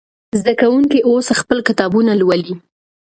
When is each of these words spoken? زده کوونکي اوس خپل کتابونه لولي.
زده 0.39 0.53
کوونکي 0.61 0.99
اوس 1.09 1.27
خپل 1.41 1.57
کتابونه 1.67 2.11
لولي. 2.21 2.53